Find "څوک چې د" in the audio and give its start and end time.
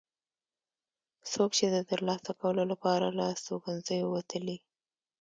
1.31-1.77